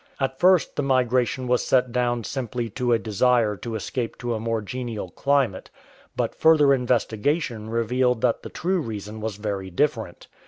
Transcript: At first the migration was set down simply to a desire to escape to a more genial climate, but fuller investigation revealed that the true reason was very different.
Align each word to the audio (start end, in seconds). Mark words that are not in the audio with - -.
At 0.19 0.39
first 0.39 0.75
the 0.77 0.81
migration 0.81 1.47
was 1.47 1.63
set 1.63 1.91
down 1.91 2.23
simply 2.23 2.71
to 2.71 2.91
a 2.91 2.97
desire 2.97 3.55
to 3.57 3.75
escape 3.75 4.17
to 4.17 4.33
a 4.33 4.39
more 4.39 4.63
genial 4.63 5.11
climate, 5.11 5.69
but 6.15 6.33
fuller 6.33 6.73
investigation 6.73 7.69
revealed 7.69 8.21
that 8.21 8.41
the 8.41 8.49
true 8.49 8.81
reason 8.81 9.21
was 9.21 9.35
very 9.35 9.69
different. 9.69 10.27